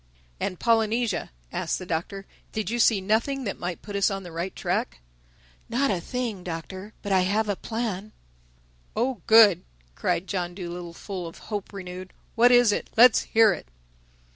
[0.39, 4.31] "And Polynesia," asked the Doctor, "did you see nothing that might put us on the
[4.31, 4.99] right track?"
[5.69, 8.11] "Not a thing, Doctor—But I have a plan."
[8.95, 9.61] "Oh good!"
[9.93, 12.13] cried John Dolittle, full of hope renewed.
[12.33, 12.89] "What is it?
[12.97, 13.67] Let's hear it."